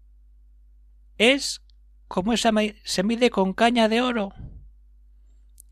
es 1.17 1.61
como 2.07 2.33
esa 2.33 2.51
se 2.83 3.03
mide 3.03 3.29
con 3.29 3.53
caña 3.53 3.89
de 3.89 4.01
oro. 4.01 4.33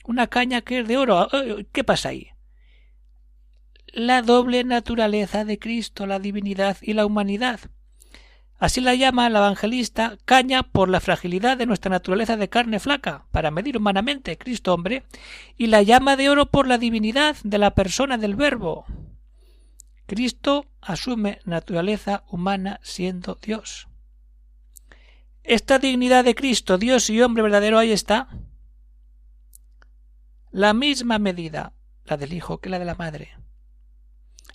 Una 0.04 0.28
caña 0.28 0.62
que 0.62 0.80
es 0.80 0.88
de 0.88 0.98
oro. 0.98 1.30
¿Qué 1.72 1.84
pasa 1.84 2.10
ahí? 2.10 2.30
La 3.88 4.22
doble 4.22 4.64
naturaleza 4.64 5.46
de 5.46 5.58
Cristo, 5.58 6.06
la 6.06 6.20
divinidad 6.20 6.78
y 6.82 6.94
la 6.94 7.06
humanidad. 7.06 7.60
Así 8.58 8.80
la 8.80 8.96
llama 8.96 9.28
el 9.28 9.36
evangelista 9.36 10.18
caña 10.24 10.64
por 10.64 10.90
la 10.90 11.02
fragilidad 11.02 11.58
de 11.58 11.66
nuestra 11.66 11.90
naturaleza 11.90 12.38
de 12.38 12.50
carne 12.50 12.80
flaca, 12.80 13.26
para 13.32 13.52
medir 13.52 13.78
humanamente 13.78 14.38
Cristo 14.38 14.74
hombre, 14.74 15.04
y 15.58 15.68
la 15.68 15.82
llama 15.82 16.16
de 16.16 16.30
oro 16.30 16.46
por 16.46 16.68
la 16.68 16.78
divinidad 16.78 17.36
de 17.44 17.58
la 17.58 17.76
persona 17.76 18.18
del 18.18 18.36
Verbo. 18.36 18.86
Cristo 20.06 20.68
asume 20.82 21.40
naturaleza 21.46 22.24
humana 22.30 22.80
siendo 22.82 23.38
Dios. 23.42 23.88
Esta 25.44 25.78
dignidad 25.78 26.24
de 26.24 26.34
Cristo, 26.34 26.78
Dios 26.78 27.10
y 27.10 27.22
hombre 27.22 27.44
verdadero, 27.44 27.78
ahí 27.78 27.92
está. 27.92 28.30
La 30.52 30.74
misma 30.74 31.20
medida, 31.20 31.74
la 32.06 32.18
del 32.18 32.34
Hijo, 32.34 32.60
que 32.60 32.70
la 32.70 32.80
de 32.80 32.86
la 32.86 32.96
Madre. 32.96 33.36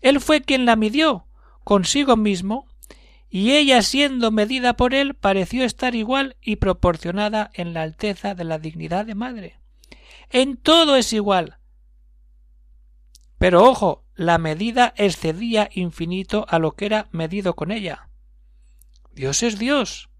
Él 0.00 0.20
fue 0.20 0.40
quien 0.40 0.64
la 0.64 0.76
midió 0.76 1.26
consigo 1.64 2.16
mismo 2.16 2.69
y 3.30 3.52
ella 3.52 3.80
siendo 3.82 4.32
medida 4.32 4.74
por 4.74 4.92
él 4.92 5.14
pareció 5.14 5.64
estar 5.64 5.94
igual 5.94 6.36
y 6.42 6.56
proporcionada 6.56 7.50
en 7.54 7.72
la 7.72 7.82
alteza 7.82 8.34
de 8.34 8.44
la 8.44 8.58
dignidad 8.58 9.06
de 9.06 9.14
madre. 9.14 9.60
En 10.30 10.56
todo 10.56 10.96
es 10.96 11.12
igual. 11.12 11.58
Pero 13.38 13.64
ojo, 13.64 14.04
la 14.16 14.36
medida 14.38 14.92
excedía 14.96 15.70
infinito 15.72 16.44
a 16.48 16.58
lo 16.58 16.72
que 16.72 16.86
era 16.86 17.08
medido 17.12 17.54
con 17.54 17.70
ella. 17.70 18.10
Dios 19.14 19.42
es 19.44 19.58
Dios. 19.58 20.10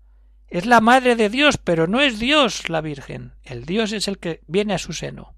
Es 0.47 0.65
la 0.65 0.81
madre 0.81 1.17
de 1.17 1.29
Dios, 1.29 1.59
pero 1.59 1.87
no 1.87 2.01
es 2.01 2.19
Dios 2.19 2.69
la 2.69 2.81
Virgen. 2.81 3.35
El 3.43 3.67
Dios 3.67 3.93
es 3.93 4.09
el 4.09 4.19
que 4.19 4.41
viene 4.47 4.75
a 4.75 4.79
su 4.79 4.93
seno. 4.93 5.35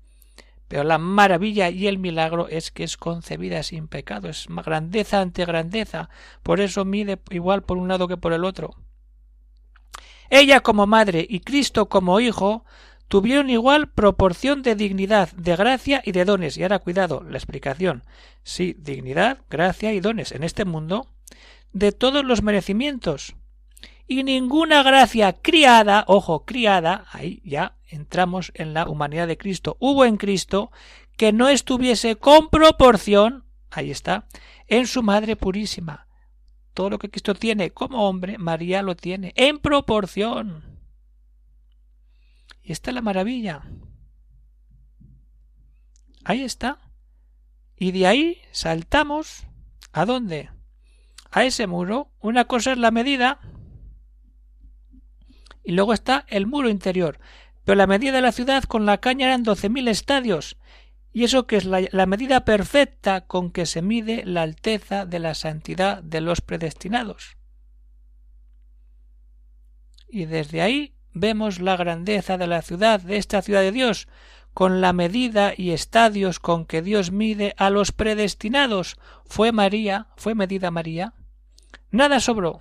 Pero 0.72 0.84
la 0.84 0.96
maravilla 0.96 1.68
y 1.68 1.86
el 1.86 1.98
milagro 1.98 2.48
es 2.48 2.70
que 2.70 2.82
es 2.82 2.96
concebida 2.96 3.62
sin 3.62 3.88
pecado, 3.88 4.30
es 4.30 4.46
grandeza 4.48 5.20
ante 5.20 5.44
grandeza, 5.44 6.08
por 6.42 6.60
eso 6.60 6.86
mide 6.86 7.18
igual 7.28 7.62
por 7.62 7.76
un 7.76 7.88
lado 7.88 8.08
que 8.08 8.16
por 8.16 8.32
el 8.32 8.42
otro. 8.42 8.74
Ella 10.30 10.60
como 10.60 10.86
madre 10.86 11.26
y 11.28 11.40
Cristo 11.40 11.90
como 11.90 12.20
hijo 12.20 12.64
tuvieron 13.08 13.50
igual 13.50 13.90
proporción 13.90 14.62
de 14.62 14.74
dignidad, 14.74 15.30
de 15.32 15.56
gracia 15.56 16.00
y 16.06 16.12
de 16.12 16.24
dones. 16.24 16.56
Y 16.56 16.62
ahora 16.62 16.78
cuidado, 16.78 17.22
la 17.22 17.36
explicación. 17.36 18.02
Sí, 18.42 18.74
dignidad, 18.78 19.40
gracia 19.50 19.92
y 19.92 20.00
dones 20.00 20.32
en 20.32 20.42
este 20.42 20.64
mundo, 20.64 21.06
de 21.74 21.92
todos 21.92 22.24
los 22.24 22.42
merecimientos. 22.42 23.36
Y 24.06 24.24
ninguna 24.24 24.82
gracia 24.82 25.32
criada, 25.32 26.04
ojo, 26.06 26.44
criada, 26.44 27.06
ahí 27.12 27.40
ya 27.44 27.76
entramos 27.88 28.52
en 28.54 28.74
la 28.74 28.88
humanidad 28.88 29.26
de 29.26 29.38
Cristo. 29.38 29.76
Hubo 29.80 30.04
en 30.04 30.16
Cristo 30.16 30.70
que 31.16 31.32
no 31.32 31.48
estuviese 31.48 32.16
con 32.16 32.48
proporción, 32.48 33.44
ahí 33.70 33.90
está, 33.90 34.26
en 34.66 34.86
su 34.86 35.02
Madre 35.02 35.36
Purísima. 35.36 36.08
Todo 36.74 36.90
lo 36.90 36.98
que 36.98 37.10
Cristo 37.10 37.34
tiene 37.34 37.70
como 37.70 38.08
hombre, 38.08 38.38
María 38.38 38.82
lo 38.82 38.96
tiene 38.96 39.32
en 39.36 39.58
proporción. 39.58 40.80
Y 42.62 42.72
está 42.72 42.92
la 42.92 43.02
maravilla. 43.02 43.62
Ahí 46.24 46.42
está. 46.42 46.78
Y 47.76 47.92
de 47.92 48.06
ahí 48.06 48.38
saltamos. 48.52 49.46
¿A 49.92 50.06
dónde? 50.06 50.50
A 51.30 51.44
ese 51.44 51.66
muro. 51.66 52.10
Una 52.20 52.46
cosa 52.46 52.72
es 52.72 52.78
la 52.78 52.90
medida. 52.90 53.40
Y 55.64 55.72
luego 55.72 55.92
está 55.92 56.24
el 56.28 56.46
muro 56.46 56.68
interior 56.68 57.18
pero 57.64 57.76
la 57.76 57.86
medida 57.86 58.12
de 58.12 58.22
la 58.22 58.32
ciudad 58.32 58.64
con 58.64 58.86
la 58.86 58.98
caña 58.98 59.26
eran 59.26 59.42
doce 59.42 59.68
mil 59.68 59.88
estadios, 59.88 60.56
y 61.12 61.24
eso 61.24 61.46
que 61.46 61.56
es 61.56 61.64
la, 61.64 61.82
la, 61.90 62.06
medida 62.06 62.44
perfecta 62.44 63.26
con 63.26 63.50
que 63.50 63.66
se 63.66 63.82
mide 63.82 64.24
la 64.24 64.42
alteza 64.42 65.04
de 65.04 65.18
la 65.18 65.34
santidad 65.34 66.02
de 66.02 66.20
los 66.20 66.40
predestinados. 66.40 67.36
Y 70.08 70.24
desde 70.24 70.62
ahí 70.62 70.94
vemos 71.12 71.60
la 71.60 71.76
grandeza 71.76 72.38
de 72.38 72.46
la 72.46 72.62
ciudad, 72.62 73.00
de 73.00 73.18
esta 73.18 73.42
ciudad 73.42 73.60
de 73.60 73.72
Dios, 73.72 74.08
con 74.54 74.80
la 74.80 74.92
medida 74.92 75.52
y 75.56 75.70
estadios 75.70 76.40
con 76.40 76.66
que 76.66 76.82
Dios 76.82 77.10
mide 77.10 77.54
a 77.56 77.70
los 77.70 77.92
predestinados. 77.92 78.98
Fue 79.24 79.52
María, 79.52 80.08
fue 80.16 80.34
medida 80.34 80.70
María. 80.70 81.14
Nada 81.90 82.20
sobró. 82.20 82.60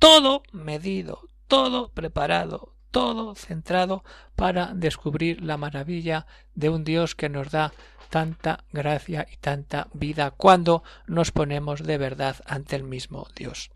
Todo 0.00 0.42
medido, 0.50 1.28
todo 1.46 1.90
preparado, 1.90 2.74
todo 2.90 3.34
centrado 3.34 4.02
para 4.34 4.72
descubrir 4.74 5.42
la 5.42 5.58
maravilla 5.58 6.26
de 6.54 6.70
un 6.70 6.84
Dios 6.84 7.14
que 7.14 7.28
nos 7.28 7.50
da 7.50 7.72
tanta 8.08 8.64
gracia 8.72 9.26
y 9.30 9.36
tanta 9.36 9.88
vida 9.92 10.30
cuando 10.30 10.82
nos 11.06 11.32
ponemos 11.32 11.82
de 11.82 11.98
verdad 11.98 12.36
ante 12.46 12.76
el 12.76 12.82
mismo 12.82 13.28
Dios. 13.36 13.70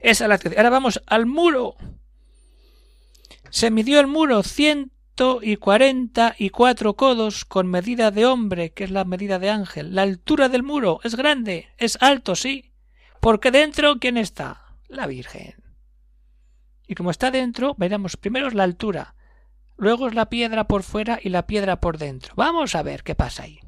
Esa 0.00 0.24
es 0.24 0.44
la 0.44 0.56
Ahora 0.56 0.70
vamos 0.70 1.02
al 1.06 1.26
muro. 1.26 1.76
Se 3.50 3.70
midió 3.70 4.00
el 4.00 4.06
muro 4.06 4.42
ciento 4.42 5.40
y 5.42 5.56
cuarenta 5.56 6.34
y 6.38 6.48
cuatro 6.48 6.94
codos 6.94 7.44
con 7.44 7.66
medida 7.66 8.10
de 8.10 8.24
hombre, 8.24 8.70
que 8.70 8.84
es 8.84 8.90
la 8.90 9.04
medida 9.04 9.38
de 9.38 9.50
ángel. 9.50 9.94
La 9.94 10.02
altura 10.02 10.48
del 10.48 10.62
muro 10.62 11.00
es 11.04 11.14
grande, 11.14 11.68
es 11.76 11.98
alto, 12.00 12.34
sí. 12.34 12.72
Porque 13.20 13.50
dentro, 13.50 13.98
¿quién 13.98 14.16
está? 14.16 14.76
La 14.88 15.06
Virgen. 15.06 15.54
Y 16.86 16.94
como 16.94 17.10
está 17.10 17.30
dentro, 17.30 17.74
veremos 17.76 18.16
primero 18.16 18.48
la 18.50 18.62
altura, 18.62 19.14
luego 19.76 20.08
es 20.08 20.14
la 20.14 20.28
piedra 20.28 20.68
por 20.68 20.82
fuera 20.82 21.18
y 21.20 21.30
la 21.30 21.46
piedra 21.46 21.80
por 21.80 21.98
dentro. 21.98 22.34
Vamos 22.36 22.74
a 22.74 22.82
ver 22.82 23.02
qué 23.02 23.14
pasa 23.14 23.42
ahí. 23.42 23.60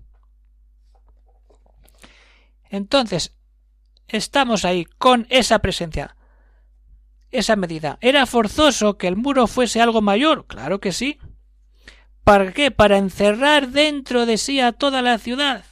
Entonces, 2.71 3.35
estamos 4.07 4.65
ahí 4.65 4.85
con 4.85 5.27
esa 5.31 5.59
presencia, 5.59 6.17
esa 7.31 7.57
medida. 7.57 7.99
¿Era 8.01 8.27
forzoso 8.27 8.99
que 8.99 9.09
el 9.09 9.17
muro 9.17 9.47
fuese 9.47 9.81
algo 9.81 10.01
mayor? 10.01 10.47
Claro 10.47 10.81
que 10.81 10.93
sí. 10.93 11.19
¿Para 12.25 12.53
qué? 12.53 12.71
Para 12.71 12.99
encerrar 12.99 13.69
dentro 13.69 14.27
de 14.27 14.37
sí 14.37 14.61
a 14.61 14.73
toda 14.73 15.03
la 15.03 15.19
ciudad. 15.19 15.65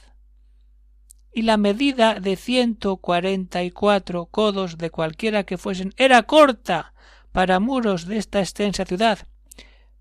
Y 1.37 1.43
la 1.43 1.57
medida 1.57 2.19
de 2.19 2.35
ciento 2.35 2.97
cuarenta 2.97 3.61
y 3.61 3.69
cuatro 3.69 4.25
codos 4.25 4.79
de 4.79 4.89
cualquiera 4.89 5.43
que 5.43 5.59
fuesen 5.59 5.93
era 5.95 6.23
corta 6.23 6.95
para 7.31 7.59
muros 7.59 8.07
de 8.07 8.17
esta 8.17 8.39
extensa 8.39 8.85
ciudad. 8.85 9.19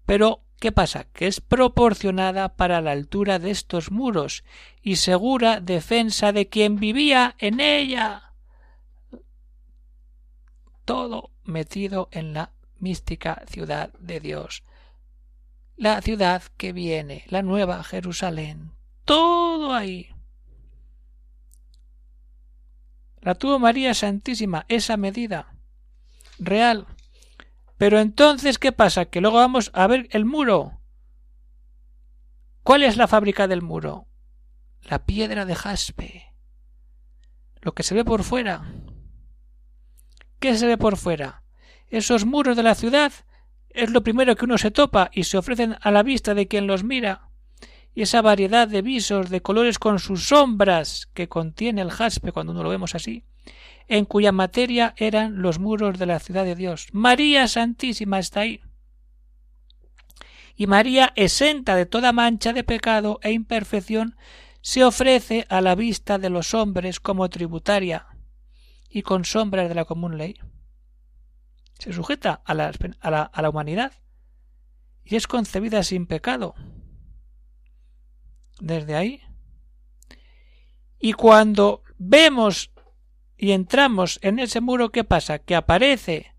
Pero, 0.07 0.45
¿qué 0.59 0.73
pasa? 0.73 1.05
Que 1.05 1.27
es 1.27 1.43
proporcionada 1.43 2.57
para 2.57 2.81
la 2.81 2.93
altura 2.93 3.39
de 3.39 3.51
estos 3.51 3.91
muros 3.91 4.45
y 4.81 4.97
segura 4.97 5.61
defensa 5.61 6.33
de 6.33 6.49
quien 6.49 6.77
vivía 6.77 7.35
en 7.39 7.61
ella. 7.61 8.33
Todo 10.87 11.33
metido 11.45 12.09
en 12.13 12.33
la 12.33 12.53
mística 12.79 13.43
ciudad 13.47 13.93
de 13.99 14.21
Dios. 14.21 14.63
La 15.77 16.01
ciudad 16.01 16.45
que 16.57 16.73
viene, 16.73 17.27
la 17.29 17.43
nueva 17.43 17.85
Jerusalén. 17.85 18.73
Todo 19.05 19.75
ahí. 19.75 20.16
La 23.27 23.35
tuvo 23.35 23.59
María 23.59 23.93
Santísima, 23.93 24.67
esa 24.69 24.97
medida 24.97 25.57
real. 26.39 26.87
Pero 27.77 27.99
entonces, 27.99 28.57
¿qué 28.57 28.71
pasa? 28.71 29.07
Que 29.07 29.21
luego 29.21 29.39
vamos 29.39 29.73
a 29.75 29.89
ver 29.89 30.07
el 30.13 30.25
muro. 30.25 30.81
¿Cuál 32.63 32.85
es 32.85 32.97
la 32.97 33.09
fábrica 33.09 33.49
del 33.49 33.63
muro? 33.63 34.07
La 34.83 35.07
piedra 35.07 35.45
de 35.45 35.57
jaspe. 35.57 36.35
Lo 37.63 37.75
que 37.75 37.83
se 37.83 37.97
ve 37.97 38.05
por 38.05 38.23
fuera. 38.23 38.73
¿Qué 40.39 40.57
se 40.57 40.69
ve 40.69 40.79
por 40.79 40.97
fuera? 40.97 41.43
Esos 41.89 42.27
muros 42.27 42.57
de 42.57 42.63
la 42.63 42.77
ciudad 42.77 43.13
es 43.71 43.91
lo 43.91 44.05
primero 44.05 44.37
que 44.37 44.45
uno 44.45 44.57
se 44.57 44.71
topa 44.71 45.11
y 45.13 45.25
se 45.25 45.37
ofrecen 45.37 45.77
a 45.81 45.91
la 45.91 46.05
vista 46.05 46.33
de 46.35 46.47
quien 46.47 46.69
los 46.69 46.85
mira. 46.85 47.26
Y 47.97 48.03
esa 48.03 48.21
variedad 48.21 48.69
de 48.69 48.83
visos, 48.83 49.31
de 49.31 49.41
colores 49.41 49.79
con 49.79 49.99
sus 49.99 50.29
sombras 50.29 51.09
que 51.15 51.31
contiene 51.31 51.81
el 51.81 51.91
jaspe 51.91 52.31
cuando 52.31 52.53
uno 52.53 52.63
lo 52.63 52.69
vemos 52.69 52.95
así, 52.95 53.25
en 53.89 54.05
cuya 54.05 54.33
materia 54.33 54.93
eran 54.99 55.41
los 55.41 55.59
muros 55.59 55.99
de 55.99 56.05
la 56.05 56.19
ciudad 56.19 56.45
de 56.45 56.57
Dios. 56.57 56.89
María 56.93 57.49
Santísima 57.49 58.19
está 58.19 58.41
ahí. 58.41 58.61
Y 60.57 60.67
María, 60.67 61.15
exenta 61.17 61.75
de 61.75 61.87
toda 61.87 62.13
mancha 62.13 62.53
de 62.53 62.65
pecado 62.65 63.19
e 63.23 63.33
imperfección, 63.33 64.15
se 64.61 64.85
ofrece 64.85 65.47
a 65.49 65.63
la 65.63 65.75
vista 65.75 66.19
de 66.19 66.29
los 66.29 66.53
hombres 66.53 67.01
como 67.01 67.31
tributaria 67.31 68.09
y 68.91 69.01
con 69.01 69.25
sombras 69.25 69.71
de 69.71 69.75
la 69.75 69.87
común 69.87 70.19
ley. 70.19 70.37
Se 71.79 71.95
sujeta 71.95 72.43
a 72.45 72.53
la, 72.53 72.73
a 73.01 73.11
la, 73.11 73.23
a 73.23 73.41
la 73.41 73.49
humanidad 73.49 73.93
y 75.03 75.17
es 75.17 75.27
concebida 75.27 75.83
sin 75.83 76.07
pecado. 76.07 76.55
Desde 78.61 78.95
ahí. 78.95 79.23
Y 80.99 81.13
cuando 81.13 81.83
vemos 81.99 82.71
y 83.37 83.53
entramos 83.53 84.19
en 84.23 84.39
ese 84.39 84.61
muro, 84.61 84.91
¿qué 84.91 85.05
pasa? 85.05 85.39
Que 85.39 85.55
aparece 85.55 86.35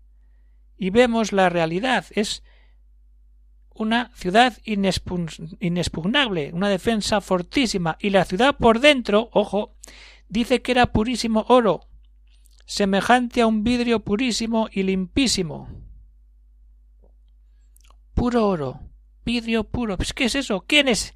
y 0.76 0.90
vemos 0.90 1.32
la 1.32 1.48
realidad. 1.48 2.06
Es 2.10 2.42
una 3.74 4.10
ciudad 4.14 4.58
inexpugnable, 4.64 6.50
una 6.52 6.68
defensa 6.68 7.20
fortísima, 7.20 7.96
y 8.00 8.10
la 8.10 8.24
ciudad 8.24 8.56
por 8.56 8.80
dentro, 8.80 9.30
ojo, 9.32 9.76
dice 10.28 10.62
que 10.62 10.72
era 10.72 10.92
purísimo 10.92 11.46
oro, 11.48 11.88
semejante 12.66 13.40
a 13.40 13.46
un 13.46 13.62
vidrio 13.62 14.00
purísimo 14.00 14.68
y 14.72 14.82
limpísimo. 14.82 15.68
Puro 18.14 18.48
oro, 18.48 18.80
vidrio 19.24 19.64
puro. 19.64 19.96
Pues, 19.96 20.12
¿Qué 20.12 20.24
es 20.24 20.34
eso? 20.34 20.64
¿Quién 20.66 20.88
es? 20.88 21.14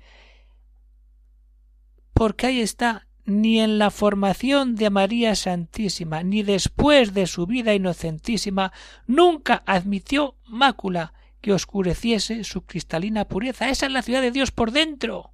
Porque 2.23 2.47
ahí 2.47 2.61
está 2.61 3.09
ni 3.25 3.59
en 3.59 3.79
la 3.81 3.91
formación 3.91 4.77
de 4.77 4.91
María 4.91 5.35
Santísima, 5.35 6.23
ni 6.23 6.45
después 6.45 7.15
de 7.15 7.27
su 7.27 7.47
vida 7.47 7.75
inocentísima, 7.75 8.73
nunca 9.09 9.65
admitió 9.67 10.37
mácula 10.47 11.15
que 11.41 11.53
oscureciese 11.53 12.45
su 12.45 12.65
cristalina 12.65 13.25
pureza. 13.25 13.71
Esa 13.71 13.87
es 13.87 13.93
la 13.93 14.03
ciudad 14.03 14.23
de 14.23 14.31
Dios 14.31 14.53
por 14.53 14.71
dentro. 14.71 15.33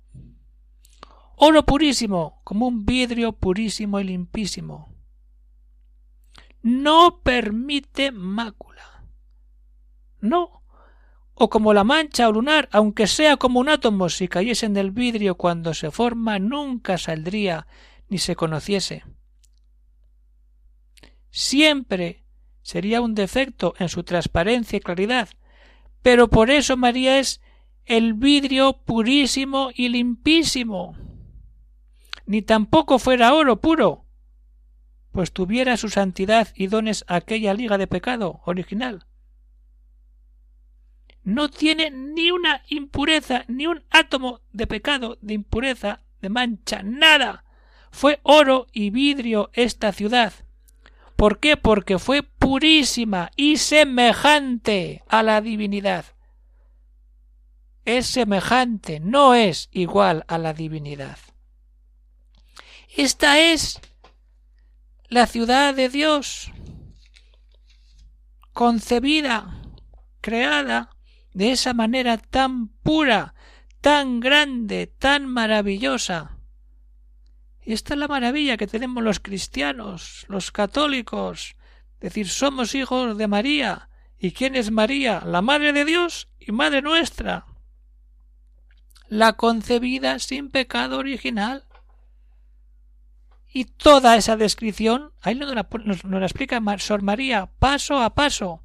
Oro 1.36 1.66
purísimo, 1.66 2.40
como 2.42 2.66
un 2.66 2.86
vidrio 2.86 3.32
purísimo 3.34 4.00
y 4.00 4.04
limpísimo. 4.04 4.88
No 6.62 7.20
permite 7.22 8.12
mácula. 8.12 9.04
No, 10.22 10.57
o 11.40 11.48
como 11.48 11.72
la 11.72 11.84
mancha 11.84 12.28
o 12.28 12.32
lunar, 12.32 12.68
aunque 12.72 13.06
sea 13.06 13.36
como 13.36 13.60
un 13.60 13.68
átomo, 13.68 14.08
si 14.08 14.26
cayese 14.26 14.66
en 14.66 14.76
el 14.76 14.90
vidrio 14.90 15.36
cuando 15.36 15.72
se 15.72 15.90
forma, 15.90 16.38
nunca 16.38 16.98
saldría 16.98 17.66
ni 18.08 18.18
se 18.18 18.34
conociese. 18.34 19.04
Siempre 21.30 22.24
sería 22.62 23.00
un 23.00 23.14
defecto 23.14 23.74
en 23.78 23.88
su 23.88 24.02
transparencia 24.02 24.78
y 24.78 24.80
claridad, 24.80 25.28
pero 26.02 26.28
por 26.28 26.50
eso 26.50 26.76
María 26.76 27.18
es 27.18 27.40
el 27.84 28.14
vidrio 28.14 28.82
purísimo 28.84 29.70
y 29.74 29.90
limpísimo. 29.90 30.96
Ni 32.26 32.42
tampoco 32.42 32.98
fuera 32.98 33.32
oro 33.32 33.60
puro, 33.60 34.06
pues 35.12 35.32
tuviera 35.32 35.76
su 35.76 35.88
santidad 35.88 36.48
y 36.54 36.66
dones 36.66 37.04
aquella 37.06 37.54
liga 37.54 37.78
de 37.78 37.86
pecado 37.86 38.40
original 38.44 39.07
no 41.28 41.50
tiene 41.50 41.90
ni 41.90 42.30
una 42.30 42.62
impureza, 42.68 43.44
ni 43.48 43.66
un 43.66 43.84
átomo 43.90 44.40
de 44.54 44.66
pecado, 44.66 45.18
de 45.20 45.34
impureza, 45.34 46.00
de 46.22 46.30
mancha, 46.30 46.82
nada. 46.82 47.44
Fue 47.90 48.18
oro 48.22 48.66
y 48.72 48.88
vidrio 48.88 49.50
esta 49.52 49.92
ciudad. 49.92 50.32
¿Por 51.16 51.38
qué? 51.38 51.58
Porque 51.58 51.98
fue 51.98 52.22
purísima 52.22 53.30
y 53.36 53.58
semejante 53.58 55.02
a 55.06 55.22
la 55.22 55.42
divinidad. 55.42 56.06
Es 57.84 58.06
semejante, 58.06 58.98
no 58.98 59.34
es 59.34 59.68
igual 59.70 60.24
a 60.28 60.38
la 60.38 60.54
divinidad. 60.54 61.18
Esta 62.96 63.38
es 63.38 63.82
la 65.10 65.26
ciudad 65.26 65.74
de 65.74 65.90
Dios, 65.90 66.50
concebida, 68.54 69.60
creada 70.22 70.88
de 71.32 71.52
esa 71.52 71.74
manera 71.74 72.18
tan 72.18 72.68
pura, 72.68 73.34
tan 73.80 74.20
grande, 74.20 74.86
tan 74.86 75.26
maravillosa. 75.26 76.38
Y 77.62 77.74
esta 77.74 77.94
es 77.94 78.00
la 78.00 78.08
maravilla 78.08 78.56
que 78.56 78.66
tenemos 78.66 79.04
los 79.04 79.20
cristianos, 79.20 80.24
los 80.28 80.50
católicos, 80.50 81.54
decir 82.00 82.28
somos 82.28 82.74
hijos 82.74 83.18
de 83.18 83.28
María. 83.28 83.90
¿Y 84.18 84.32
quién 84.32 84.56
es 84.56 84.70
María? 84.70 85.22
La 85.24 85.42
Madre 85.42 85.72
de 85.72 85.84
Dios 85.84 86.28
y 86.40 86.50
Madre 86.50 86.82
nuestra. 86.82 87.46
La 89.08 89.34
concebida 89.34 90.18
sin 90.18 90.50
pecado 90.50 90.98
original. 90.98 91.64
Y 93.52 93.64
toda 93.64 94.16
esa 94.16 94.36
descripción, 94.36 95.12
ahí 95.20 95.34
nos 95.34 95.54
la, 95.54 95.68
nos, 95.84 96.04
la 96.04 96.26
explica 96.26 96.60
Sor 96.78 97.02
María 97.02 97.50
paso 97.58 98.02
a 98.02 98.14
paso. 98.14 98.62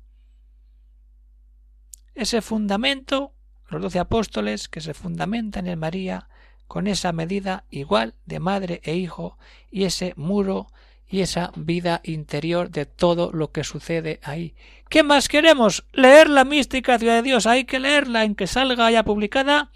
Ese 2.16 2.42
fundamento, 2.42 3.34
los 3.70 3.82
doce 3.82 4.00
apóstoles 4.00 4.68
que 4.68 4.82
se 4.82 4.94
fundamentan 4.94 5.68
en 5.68 5.80
María, 5.80 6.28
con 6.68 6.88
esa 6.88 7.12
medida 7.12 7.66
igual 7.70 8.16
de 8.26 8.40
madre 8.40 8.82
e 8.84 8.96
hijo 8.96 9.38
y 9.70 9.84
ese 9.84 10.14
muro 10.16 10.68
y 11.08 11.22
esa 11.22 11.52
vida 11.56 12.02
interior 12.04 12.72
de 12.72 12.86
todo 12.86 13.32
lo 13.32 13.52
que 13.52 13.64
sucede 13.64 14.20
ahí. 14.24 14.56
¿Qué 14.90 15.04
más 15.04 15.28
queremos? 15.28 15.86
Leer 15.92 16.30
la 16.30 16.46
mística 16.46 16.98
ciudad 16.98 17.16
de 17.16 17.22
Dios. 17.22 17.46
Hay 17.46 17.66
que 17.66 17.80
leerla 17.80 18.24
en 18.24 18.36
que 18.36 18.48
salga 18.48 18.90
ya 18.90 19.04
publicada, 19.04 19.72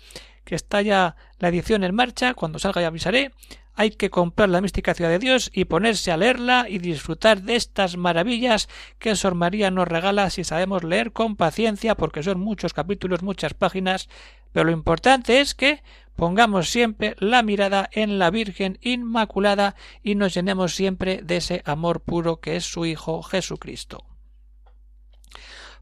que 0.45 0.55
está 0.55 0.81
ya 0.81 1.15
la 1.37 1.49
edición 1.49 1.83
en 1.83 1.93
marcha. 1.93 2.33
Cuando 2.33 2.57
salga 2.57 2.81
ya 2.81 2.87
avisaré. 2.87 3.31
Hay 3.79 3.91
que 3.91 4.09
comprar 4.09 4.49
la 4.49 4.59
mística 4.59 4.95
ciudad 4.95 5.11
de 5.11 5.19
Dios 5.19 5.51
y 5.53 5.65
ponerse 5.65 6.11
a 6.11 6.17
leerla 6.17 6.65
y 6.67 6.79
disfrutar 6.79 7.43
de 7.43 7.55
estas 7.55 7.95
maravillas 7.95 8.69
que 8.97 9.15
Sor 9.15 9.35
María 9.35 9.69
nos 9.69 9.87
regala 9.87 10.31
si 10.31 10.43
sabemos 10.43 10.83
leer 10.83 11.13
con 11.13 11.35
paciencia, 11.35 11.93
porque 11.93 12.23
son 12.23 12.39
muchos 12.39 12.73
capítulos, 12.73 13.21
muchas 13.21 13.53
páginas. 13.53 14.09
Pero 14.51 14.65
lo 14.65 14.71
importante 14.71 15.41
es 15.41 15.53
que 15.53 15.83
pongamos 16.15 16.71
siempre 16.71 17.15
la 17.19 17.43
mirada 17.43 17.87
en 17.91 18.17
la 18.17 18.31
Virgen 18.31 18.79
Inmaculada 18.81 19.75
y 20.01 20.15
nos 20.15 20.33
llenemos 20.33 20.73
siempre 20.73 21.21
de 21.21 21.37
ese 21.37 21.61
amor 21.63 22.01
puro 22.01 22.37
que 22.37 22.55
es 22.55 22.65
su 22.65 22.83
Hijo 22.87 23.21
Jesucristo. 23.21 24.16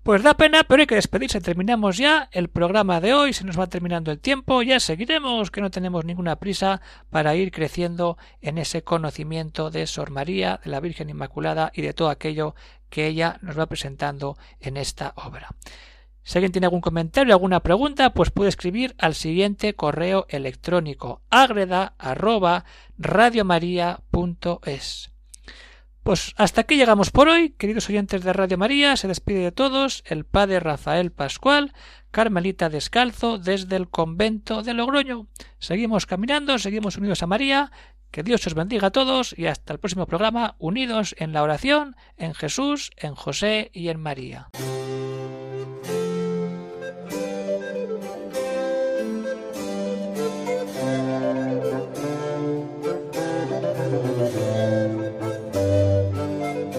Pues 0.06 0.22
da 0.22 0.36
pena, 0.36 0.63
pero 0.63 0.82
hay 0.82 0.86
que 0.86 0.94
despedirse. 0.94 1.41
Terminamos 1.41 1.98
ya 1.98 2.30
el 2.32 2.48
programa 2.48 3.02
de 3.02 3.15
hoy. 3.15 3.34
Se 3.34 3.44
nos 3.44 3.60
va 3.60 3.65
terminando 3.65 4.12
el 4.12 4.20
tiempo. 4.20 4.62
Ya 4.62 4.80
seguiremos, 4.80 5.50
que 5.50 5.62
no 5.62 5.72
tenemos 5.72 6.06
ninguna 6.06 6.36
prisa 6.36 6.80
para 7.10 7.34
ir 7.34 7.50
creciendo 7.52 8.15
en 8.39 8.60
ese 8.60 8.84
conocimiento 8.84 9.72
de 9.72 9.88
Sor 9.88 10.12
María, 10.12 10.60
de 10.63 10.70
la 10.70 10.80
Virgen 10.80 11.10
Inmaculada 11.10 11.72
y 11.74 11.82
de 11.82 11.94
todo 11.94 12.10
aquello 12.10 12.54
que 12.91 13.08
ella 13.08 13.39
nos 13.41 13.58
va 13.58 13.65
presentando 13.65 14.38
en 14.60 14.78
esta 14.78 15.12
obra. 15.15 15.48
Si 16.22 16.38
alguien 16.38 16.52
tiene 16.52 16.68
algún 16.68 16.82
comentario, 16.82 17.34
alguna 17.34 17.62
pregunta, 17.62 18.13
pues 18.13 18.30
puede 18.30 18.50
escribir 18.50 18.94
al 19.00 19.15
siguiente 19.15 19.74
correo 19.74 20.28
electrónico 20.30 21.24
agreda 21.32 21.96
Pues 26.06 26.36
hasta 26.38 26.62
aquí 26.62 26.78
llegamos 26.78 27.10
por 27.10 27.30
hoy, 27.30 27.56
queridos 27.58 27.89
oyentes 27.89 28.24
de 28.24 28.32
Radio 28.32 28.60
María, 28.60 28.96
se 28.96 29.08
despide 29.08 29.39
de 29.39 29.52
todos 29.52 30.04
el 30.06 30.24
padre 30.24 30.60
Rafael 30.60 31.12
Pascual, 31.12 31.74
Carmelita 32.12 32.70
Descalzo, 32.70 33.39
desde 33.39 33.76
el 33.76 33.89
convento 33.89 34.62
de 34.62 34.76
Logroño. 34.76 35.26
Seguimos 35.58 36.06
caminando, 36.06 36.60
seguimos 36.60 36.98
unidos 36.98 37.24
a 37.24 37.26
María, 37.26 37.72
que 38.12 38.22
Dios 38.22 38.46
os 38.46 38.54
bendiga 38.54 38.89
a 38.89 38.91
todos 38.91 39.34
y 39.36 39.48
hasta 39.48 39.74
el 39.74 39.80
próximo 39.80 40.06
programa, 40.06 40.54
unidos 40.60 41.15
en 41.18 41.34
la 41.34 41.41
oración, 41.41 41.96
en 42.18 42.36
Jesús, 42.36 42.91
en 42.98 43.15
José 43.15 43.72
y 43.74 43.89
en 43.89 44.00
María. 44.00 44.50